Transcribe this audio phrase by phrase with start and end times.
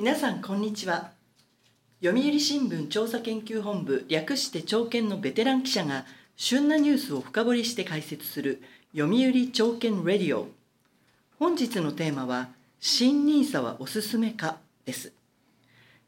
[0.00, 1.10] 皆さんこんにちは。
[2.02, 6.06] 読売新聞調査研究本部略して朝見のベテラン記者が
[6.36, 8.62] 旬なニュースを深掘りして解説する
[8.96, 10.48] 読売朝見レディオ。
[11.38, 12.48] 本日のテーマは
[12.80, 14.56] 新ニーサはおすすめか
[14.86, 15.12] です。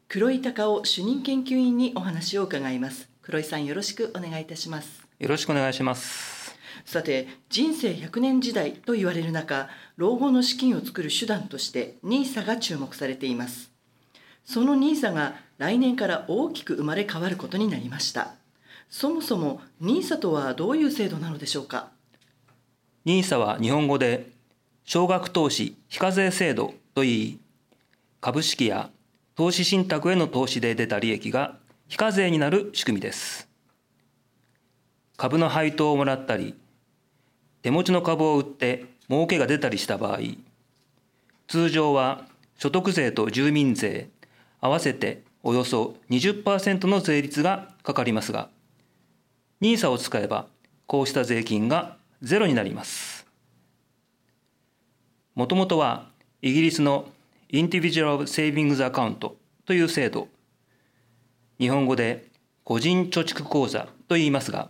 [0.09, 3.07] 黒井隆夫主任研究員にお話を伺います。
[3.21, 5.07] 黒井さんよろしくお願いいたします。
[5.19, 6.57] よろしくお願いします。
[6.83, 13.72] さて人生100年時代と言われる中老後の資金を作る手段として NISA が注目されています
[14.45, 18.35] その NISA が来年から大きく生まれ変わることになりました。
[18.89, 21.89] そもそも NISA とはどういう制度なのでしょうか
[23.05, 24.29] ？NISA は日本語で
[24.83, 27.39] 少額投資非課税制度といい
[28.21, 28.89] 株式や
[29.35, 31.57] 投資信託への投資で出た利益が
[31.87, 33.49] 非課税になる仕組みです。
[35.17, 36.55] 株の配当をもらったり
[37.61, 40.19] 手持ちの株を売って儲けが出たりした場合
[41.47, 42.25] 通常は
[42.57, 44.09] 所得税と住民税
[44.63, 48.47] 合わせておよそ20%の税率がかかりますが
[49.59, 50.47] NISA を使えば
[50.87, 53.27] こうした税金がゼロになります
[55.35, 56.07] もともとは
[56.41, 57.09] イギリスの
[57.49, 60.29] インディビジュアル・セービングズ・アカウントという制度
[61.59, 62.27] 日本語で
[62.63, 64.69] 個人貯蓄口座と言いますが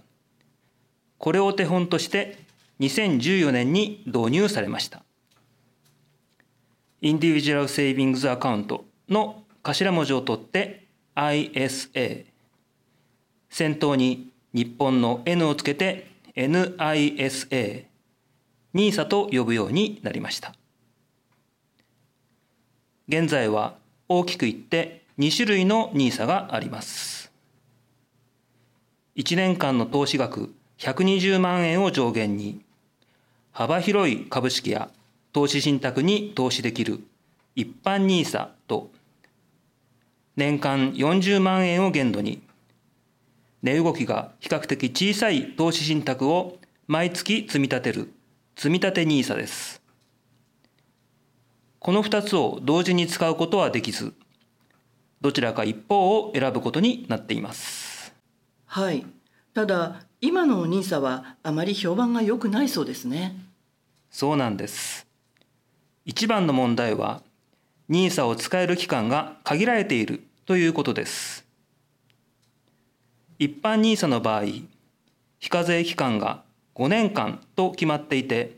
[1.20, 2.40] これを手本として
[2.80, 5.04] 2014年に導入されました。
[7.02, 12.26] インディビジュアル・セービングズ・アカウントの頭文字を取って ISA。
[13.50, 17.86] 先頭に日本の N をつけて NISA。
[18.74, 20.54] NISA と呼ぶようになりました。
[23.08, 23.76] 現在は
[24.10, 27.32] 大きく言って2種類の NISA があります。
[29.16, 32.62] 1年間の投資額120万円を上限に
[33.52, 34.90] 幅広い株式や
[35.32, 37.00] 投資信託に投資できる
[37.56, 38.92] 一般 NISA と
[40.36, 42.42] 年間40万円を限度に
[43.62, 46.58] 値動きが比較的小さい投資信託を
[46.88, 48.14] 毎月積み立てる
[48.56, 49.82] 積立 NISA です。
[51.80, 54.14] この2つを同時に使うことはできず
[55.22, 58.14] どちらか一方を選ぶことになっています。
[58.66, 59.06] はい。
[59.54, 63.36] ただ今の NISA はあまり評判が良くないそうですね
[64.10, 65.06] そうなんです
[66.06, 67.22] 一番の問題は
[67.94, 71.46] NISA を使える期間が限られているということです。
[73.38, 74.46] 一般 NISA の場合
[75.40, 76.44] 非課税期間が
[76.74, 78.58] 5年間と決まっていて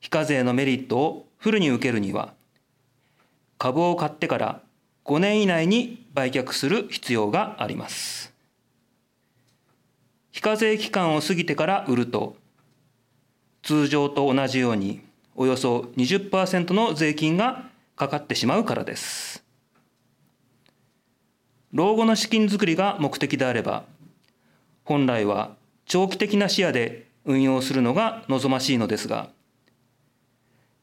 [0.00, 2.34] 非課税のメリットをフルに受けるには
[3.56, 4.62] 株を買ってから
[5.04, 8.32] 5年以内に売却する必要があります。
[10.32, 12.36] 非課税期間を過ぎてから売ると、
[13.62, 15.00] 通常と同じように
[15.34, 17.68] およそ20%の税金が
[17.98, 19.44] かかってしまうからです。
[21.72, 23.84] 老後の資金づくりが目的であれば、
[24.84, 29.30] 本来は長期的な視野で運用するのが望ましいのですが、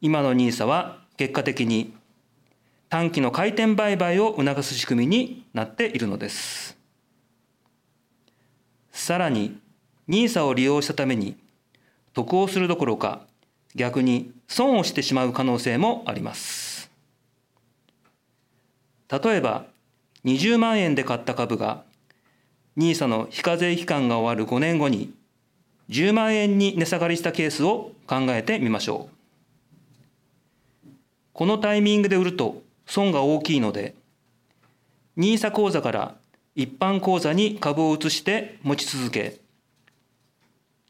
[0.02, 1.96] 今の NISA は結果的に
[2.90, 6.78] 短期の回転売買を促す仕組みになっているのです。
[8.92, 9.58] さらに
[10.10, 11.38] NISA を利用したために
[12.14, 13.22] 得をするどころか
[13.74, 16.65] 逆に損をしてしまう可能性もあります
[19.12, 19.66] 例えば
[20.26, 21.84] 20万円で買った株が
[22.78, 25.14] NISA の非課税期間が終わる5年後に
[25.90, 29.10] 10万円に値下がりしたケースを考えてみましょ
[30.86, 30.90] う
[31.34, 33.96] このタイミングで売ると損が大きいので
[35.18, 36.16] NISA 口座から
[36.58, 39.40] 一般口座に株を移して持ち続け、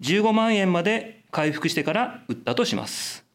[0.02, 3.26] 15万円まで回復してから売ったとします。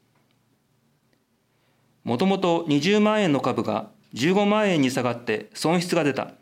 [2.05, 6.33] もともと20万円の株が15万円に下がって損失が出た。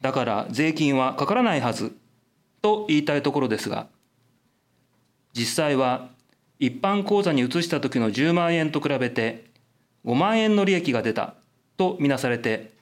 [0.00, 1.96] だから税金はかからないはず
[2.62, 3.88] と言いたいところですが、
[5.32, 6.08] 実際は
[6.58, 9.44] 一般口座に移した時の10万円と比べて
[10.04, 11.34] 5万円の利益が出た
[11.76, 12.72] とみなされて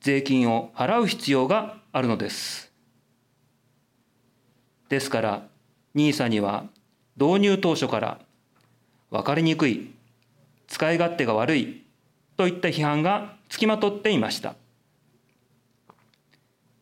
[0.00, 2.70] 税金を払う必要があるのです。
[4.88, 5.42] ですから
[5.94, 6.64] NISA には
[7.18, 8.20] 導入当初から
[9.10, 9.90] 分かりにくい
[10.66, 11.84] 使い勝手が悪い
[12.38, 14.54] といった批判がつきまとっていました。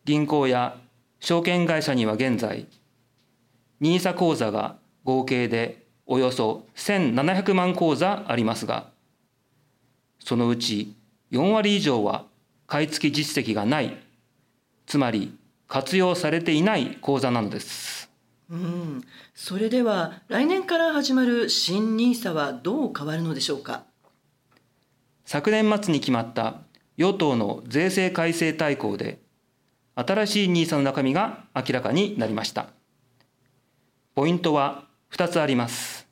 [0.05, 0.77] 銀行や
[1.19, 2.67] 証券会社には現在
[3.81, 8.85] NISA 口座が合計でおよそ1700万口座ありますが
[10.19, 10.93] そのうち
[11.31, 12.25] 4割以上は
[12.67, 13.97] 買い付き実績がない、
[14.85, 15.35] つまり
[15.67, 18.09] 活用されていない口座なのです。
[18.49, 19.03] うん、
[19.33, 23.85] それでは来年から始まる新 NISA はどう変わるのでしょうか？
[25.27, 26.61] 昨年末に決まった
[26.95, 29.19] 与党の税制改正大綱で、
[29.93, 32.67] 新しい NISA の中身が明らかになりました。
[34.15, 36.07] ポイントは2つあります。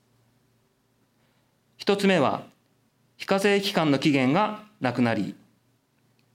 [1.79, 2.43] 1つ目は、
[3.15, 5.33] 非課税期間の期限がなくなり、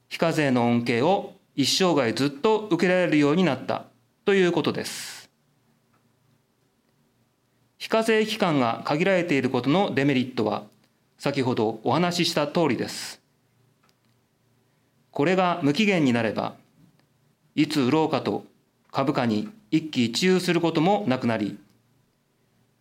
[0.08, 3.84] 非課税の恩恵を一生涯ずっと受けられるようになった
[4.24, 5.28] ということです。
[7.76, 10.64] 非課税期間が限られていることのデメリットは、
[11.20, 13.20] 先ほどお話しした通りです。
[15.10, 16.54] これが無期限になれば、
[17.54, 18.46] いつ売ろうかと
[18.90, 21.58] 株価に一喜一憂することもなくなり、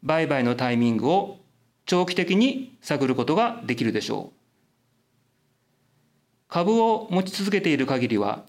[0.03, 1.39] 売買のタイミングを
[1.85, 4.39] 長期的に探ることができるでしょう。
[6.47, 8.45] 株を持ち続けている限りは、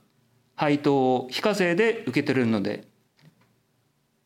[0.55, 2.85] 配当を非課税で受け取れるので、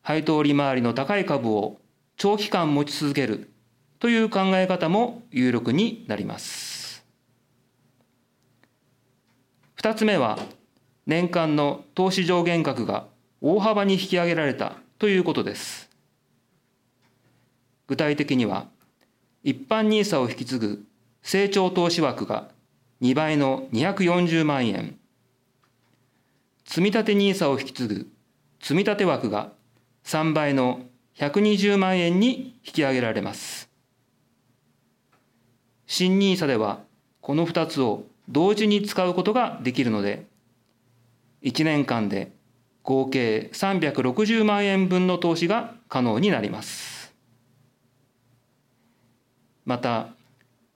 [0.03, 1.79] 配当利回りの高い株を
[2.17, 3.49] 長期間持ち続ける
[3.99, 7.05] という考え方も有力になります。
[9.75, 10.39] 二つ目は、
[11.05, 13.05] 年間の投資上限額が
[13.41, 15.89] 大幅に引き上げられたということです。
[17.87, 18.67] 具体的には、
[19.43, 20.85] 一般 NISA を引き継ぐ
[21.21, 22.49] 成長投資枠が
[23.01, 24.97] 2倍の240万円、
[26.65, 28.11] 積立 NISA を引き継ぐ
[28.59, 29.51] 積立枠が
[30.05, 30.81] 3倍の
[31.17, 33.69] 120万円に引き上げられます。
[35.87, 36.79] 新 NISA では
[37.21, 40.25] この2つを同時に使うことができるので、
[41.43, 42.31] 1年間で
[42.83, 47.13] 合計360万円分の投資が可能になります。
[49.65, 50.09] また、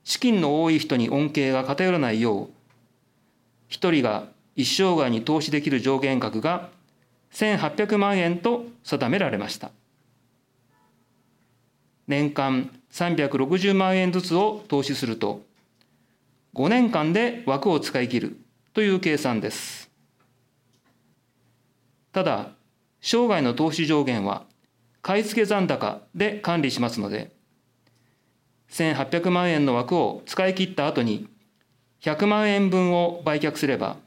[0.03, 2.49] 資金の多い人に恩恵が偏らないよう、
[3.69, 4.25] 1人が
[4.55, 6.69] 一生涯に投資できる上限額が
[7.33, 9.71] 1800万円と定められました。
[12.09, 15.43] 年間360万円ずつを投資すると、
[16.55, 18.37] 5年間で枠を使い切る
[18.73, 19.91] という計算です。
[22.11, 22.49] ただ、
[22.99, 24.43] 生涯の投資上限は
[25.03, 27.31] 買い付け残高で管理しますので、
[28.71, 31.27] 1800万円の枠を使い切った後に
[32.01, 33.97] 100万円分を売却すれば、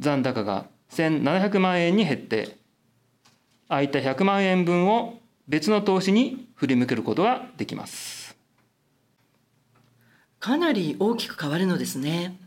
[0.00, 2.58] 残高が1700万円に減って、
[3.68, 8.36] 空いた100万円分を別の投資に振り向けることができます。
[10.38, 12.38] かなり大きく変わるのですね。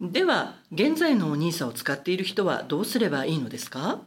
[0.00, 4.00] では現在の NISA を使っている人はどうすればいいのですか？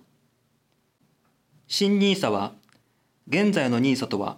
[1.68, 2.54] 新 NISA は
[3.28, 4.38] 現在の NISA とは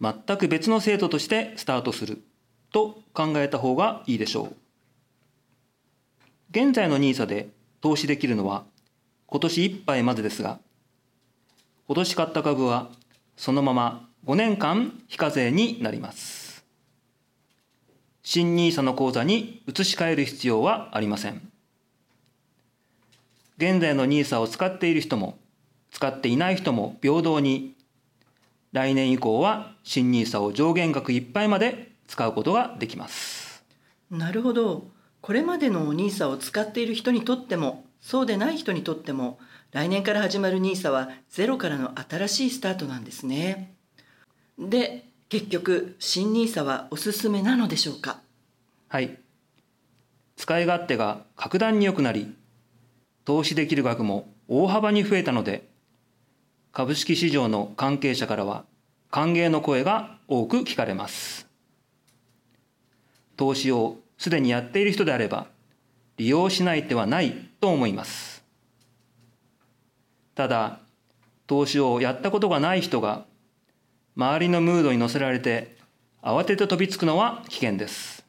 [0.00, 2.22] 全く別の制度としてスタートする
[2.72, 4.56] と考えた方がいいでしょう
[6.50, 7.48] 現在の NISA で
[7.80, 8.64] 投資できるのは
[9.26, 10.60] 今年いっぱいまでですが
[11.86, 12.90] 今年買った株は
[13.40, 16.62] そのまま5年間非課税になります
[18.22, 21.50] 新 NISA の口座に移し替える必要はありません。
[23.56, 25.38] 現在の NISA を使っている人も
[25.90, 27.76] 使っていない人も平等に
[28.72, 33.64] 来年以降は新 NISA を上限額いっぱいまで使うことができます。
[34.10, 34.88] なるほど。
[35.22, 39.38] これまでの NISA を使っている人にとってもそうでない人にとっても
[39.72, 43.74] 来年から始まる NISA はゼロからの新しいスタートなんですね。
[44.58, 48.20] で、結局新 NISA はおすすめなのでしょうか？
[48.88, 49.18] はい。
[50.36, 52.34] 使い勝手が格段に良くなり
[53.24, 55.68] 投資できる額も大幅に増えたので
[56.72, 58.64] 株式市場の関係者からは
[59.10, 61.46] 歓迎の声が多く聞かれます。
[63.36, 65.46] 投資をすでにやっている人であれば
[66.16, 68.29] 利用しない手はないと思います。
[70.40, 70.78] ただ
[71.46, 73.26] 投資をやったことがない人が
[74.16, 75.76] 周りのムードに乗せられて
[76.22, 78.24] 慌てて飛びつくのは危険です。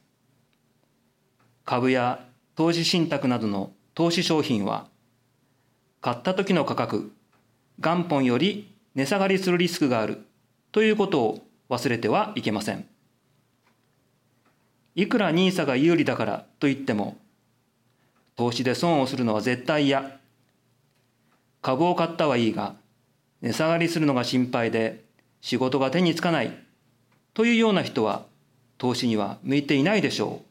[1.64, 2.26] 株や
[2.58, 4.88] 投資信託などの投資商品は
[6.02, 7.14] 買った時の価格、
[7.80, 10.26] 元本より値下がりするリスクがある
[10.74, 11.40] ということを
[11.70, 12.86] 忘れてはいけません。
[14.96, 17.16] いくら NISA が有利だからといっても、
[18.36, 20.20] 投資で損をするのは絶対嫌。
[21.62, 22.76] 株を買ったはいいが、
[23.42, 25.04] 値下がりするのが心配で
[25.42, 26.58] 仕事が手につかない
[27.34, 28.26] というような人は
[28.78, 30.46] 投資には向いていないでしょう。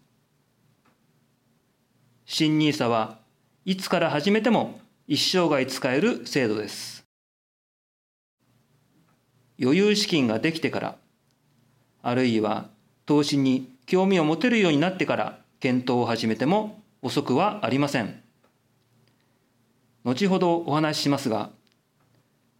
[2.26, 3.18] 新 NISA は
[3.64, 7.04] いつから始めても一生涯使える制度です。
[9.60, 10.96] 余裕資金ができてから、
[12.02, 12.68] あるいは
[13.04, 18.22] 投資に興味を持てるようになってから検討を始めても遅くはありません。
[20.04, 21.50] 後ほどお話ししますが、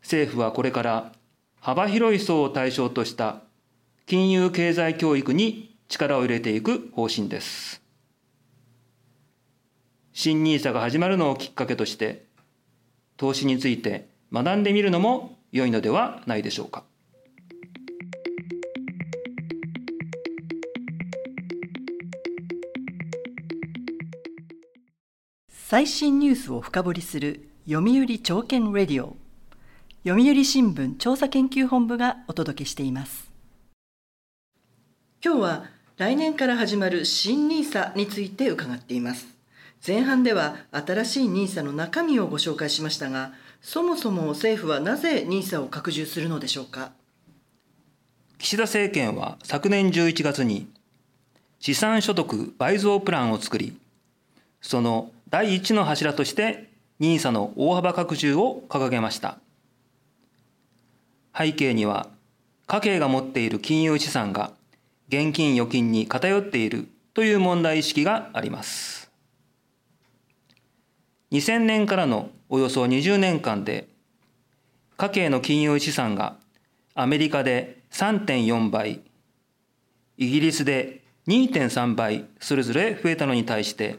[0.03, 1.13] 政府はこれから
[1.61, 3.43] 幅広い層を対象とした
[4.07, 7.83] 金融経済教育に力を入れていく方針です。
[10.13, 12.27] 新 NISA が始まるのをきっかけとして、
[13.17, 16.85] 投資について学んでみるのも良いのではないでしょうか。
[25.71, 29.17] 最新ニュースを深掘りする読売朝券レディオ。
[30.05, 33.31] 読売新聞調査研究本部がお届けしています。
[35.25, 35.65] 今日は
[35.97, 39.29] 来年から始まる新 NISA について伺っています。
[39.87, 46.91] 前半では新しい NISA の中身をご紹介しましたがそもそも政府はなぜ NISA を拡充するのでしょうか？
[48.39, 50.67] 岸田政権は昨年11月に
[51.61, 53.79] 資産所得倍増プランを作り
[54.61, 56.69] その第一の柱として
[57.01, 59.39] NISA の大幅拡充を掲げました。
[61.37, 62.09] 背景には
[62.67, 64.53] 家計が持っている金融資産が
[65.09, 69.11] 現金預金に偏っているという問題意識があります。
[71.33, 73.89] 2000年からのおよそ20年間で
[74.97, 76.37] 家計の金融資産が
[76.95, 79.01] アメリカで3.4倍、
[80.19, 83.99] イギリスで2.3倍それぞれ増えたのに対して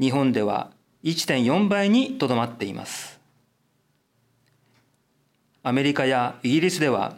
[0.00, 0.70] 日本では
[1.04, 3.18] 1.4倍にとどまっています。
[5.62, 7.16] アメリカやイギリスでは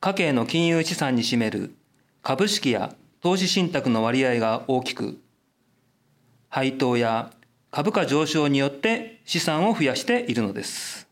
[0.00, 1.74] 家計の金融資産に占める
[2.22, 5.18] 株式や投資信託の割合が大きく
[6.48, 7.30] 配当や
[7.70, 11.08] 株価上昇によって資産を増やしているのです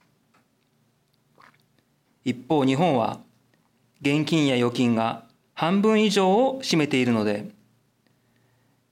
[2.25, 3.19] 一方日本は
[4.01, 7.47] 現金や預金が半分以上を占めているので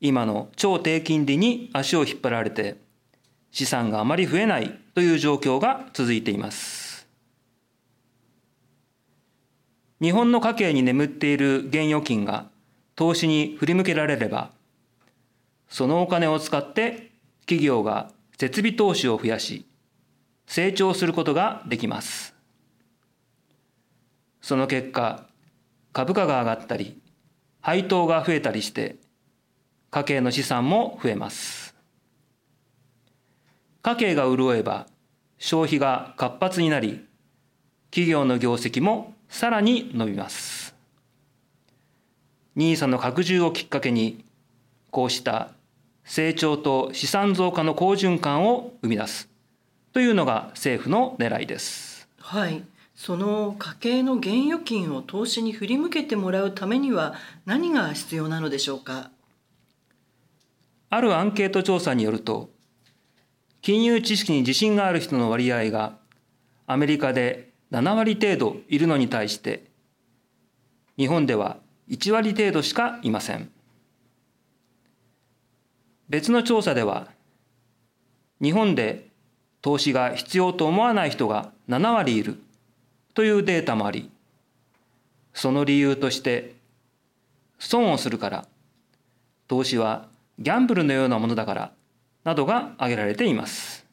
[0.01, 2.77] 今の超低金利に足を引っ張られて
[3.51, 7.07] 資産があまり増えないという状況が続いています。
[10.01, 12.47] 日本の家計に眠っている現預金が
[12.97, 14.51] 投資に振り向けられれば、
[15.69, 19.67] そのお金を使って企業が設備投資を増やし、
[20.47, 22.35] 成長することができます。
[24.41, 25.27] その結果、
[25.93, 26.99] 株価が上がったり、
[27.61, 28.97] 配当が増えたりして、
[29.91, 31.75] 家計の資産も増えます。
[33.83, 34.87] 家計が潤えば
[35.39, 37.05] 消費が活発になり、
[37.91, 40.75] 企業の業績もさらに伸びます。
[42.57, 44.25] NISA の拡充をきっかけに、
[44.91, 45.51] こうした
[46.05, 49.29] 成長と資産増加の好循環を生み出す
[49.93, 52.09] というのが政府の狙いです。
[52.19, 52.63] はい。
[52.95, 57.15] その家計の現預金を投資に振り向けてもらうためには
[57.47, 59.11] 何が必要なのでしょうか？
[60.93, 62.51] あるアンケート調査によると、
[63.63, 65.97] 金融知識に自信がある人の割合が
[66.67, 69.65] アメリカで7割程度いるのに対して、
[70.99, 73.51] 日本では1割程度しかいません。
[76.09, 77.07] 別の調査では、
[78.43, 79.07] 日本で
[79.63, 82.43] 投資が必要と思わない人が7割いる
[83.15, 84.11] というデータもあり、
[85.35, 86.57] その理由として、
[87.61, 88.49] 損をするから、
[89.47, 90.10] 投資は
[90.41, 91.73] ギャンブルのようなものだから
[92.25, 93.87] などが挙げられています。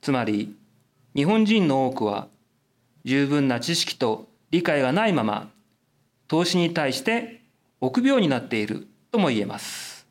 [0.00, 0.56] つまり
[1.14, 2.28] 日本人の多くは
[3.04, 5.50] 十分な知識と理解がないまま
[6.26, 7.42] 投資に対して
[7.80, 10.06] 臆病になっているとも言えます。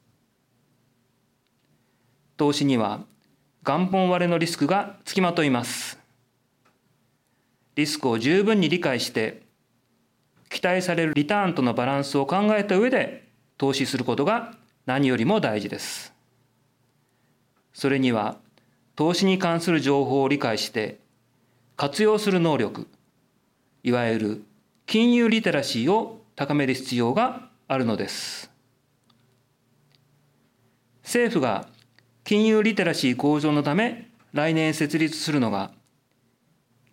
[2.38, 3.02] 投資には
[3.64, 6.00] 元本割れのリスクがつきまといます。
[7.76, 9.42] リスクを十分に理解して
[10.50, 13.27] 期待されるリターンとのバランスを考えた上で
[13.58, 14.54] 投資することが
[14.86, 16.14] 何よりも大事です。
[17.74, 18.38] それには
[18.96, 21.00] 投資に関する情報を理解して
[21.76, 22.88] 活用する能力、
[23.84, 24.44] いわゆる
[24.86, 28.50] 金融リテラシーを高める必要があるのです。
[31.04, 31.68] 政府が
[32.24, 35.72] 金融リテラシー向上のため来年設立するのが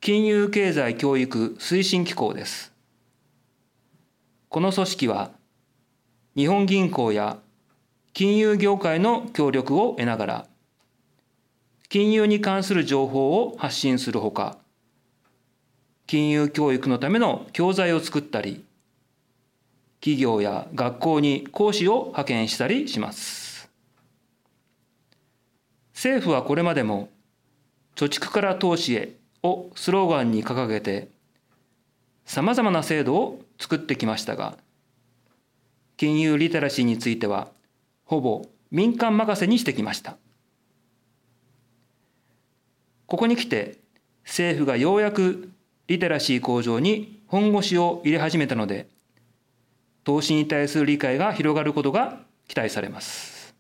[0.01, 2.73] 金融経済教育推進機構です。
[4.49, 5.31] この組織は
[6.37, 7.39] 日本銀行や
[8.13, 10.47] 金融業界の協力を得ながら、
[11.89, 14.59] 金融に関する情報を発信するほか、
[16.07, 18.65] 金融教育のための教材を作ったり、
[20.01, 23.71] 企業や学校に講師を派遣したりします。
[25.95, 27.11] 政府はこれまでも、
[27.95, 31.09] 貯蓄から投資へをスローガンに掲げて、
[32.27, 34.59] 様々な制度を作ってきましたが、
[35.97, 37.51] 金融リテラシーについては、
[38.05, 40.17] ほぼ民間任せにしてきました。
[43.07, 43.79] ここに来て、
[44.25, 45.51] 政府がようやく
[45.87, 48.89] リテラシー向上に本腰を入れ始めたので、
[50.03, 53.55] 投資に対する理解が広がることが期待されます。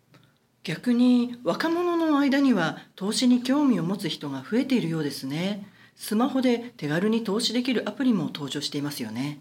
[0.62, 5.68] 逆に若者の間には投資に興味を持つ人が増えているようですね。
[5.94, 9.40] スマホで手軽に投資できるアプリも登場していますよね。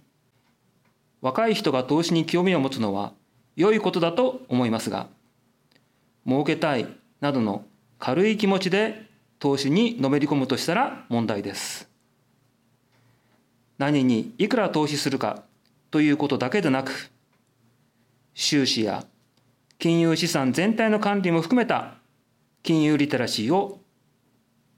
[1.24, 3.13] 若い人が投資に興味を持つのは
[3.56, 5.08] 良いことだと思いますが
[6.27, 6.86] 儲けたい
[7.22, 7.63] などの
[7.98, 9.06] 軽い気持ちで
[9.39, 11.89] 投資にのめり込むとしたら問題です。
[13.77, 15.44] 何にいくら投資するか
[15.92, 17.12] ということだけでなく
[18.34, 19.06] 収支や
[19.80, 21.96] 金融資産全体の管理も含めた
[22.63, 23.80] 金融リテラシーを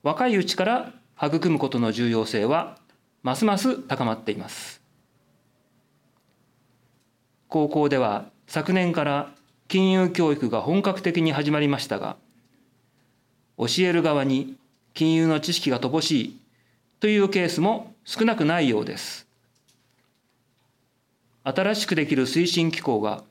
[0.03, 2.77] 若いうちから育むことの重要性は
[3.23, 4.84] ますます高まっています。
[7.55, 9.31] 高校では昨年から
[9.69, 12.17] 金融教育が本格的に始まりましたが
[13.57, 14.57] 教える側に
[14.93, 16.39] 金融の知識が乏しい
[16.99, 19.25] というケースも少なくないようです。
[21.45, 23.23] 新しくできる推進機構が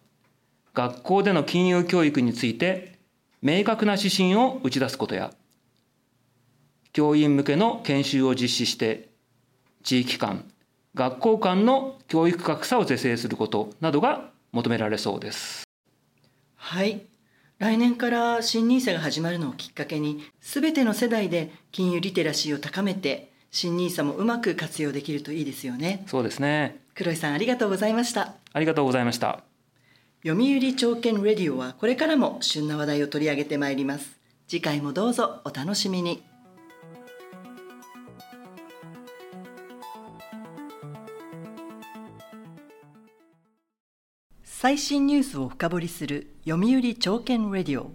[0.73, 2.95] 学校での金融教育について
[3.43, 5.35] 明確な指針を打ち出すことや
[6.95, 9.11] 教員向けの研修を実施して
[9.83, 10.51] 地域間
[10.95, 15.65] 学校間の教育格差を是正することなどが求められそうです。
[16.57, 17.03] はい。
[17.59, 26.05] 来年から新 NISA が始まるのをきっかけに全ての世代で金融リテラシーを高めて新 NISA もうまく活用できるといいですよね。
[26.07, 26.81] そうですね。
[26.95, 28.35] 黒井さんありがとうございました。
[28.53, 29.45] ありがとうございました。
[30.27, 36.23] 読売朝券レディオはこれからも旬な話題を取り上げてまいります次回もどうぞお楽しみに
[44.65, 47.93] 最新ニュースを深掘りする読売朝券レディオ。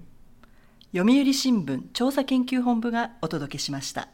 [0.95, 4.07] 読売新聞調査研究本部がお届けしました。